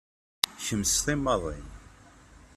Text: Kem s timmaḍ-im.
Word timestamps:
Kem 0.65 0.81
s 0.91 0.93
timmaḍ-im. 1.05 1.67